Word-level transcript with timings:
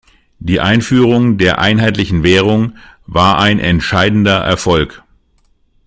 Die 0.39 0.59
Einführung 0.59 1.37
der 1.37 1.59
einheitlichen 1.59 2.23
Währung 2.23 2.75
war 3.05 3.37
ein 3.37 3.59
entscheidender 3.59 4.39
Erfolg. 4.39 5.03